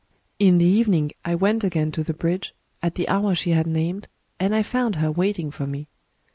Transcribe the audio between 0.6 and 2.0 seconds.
evening I went agsun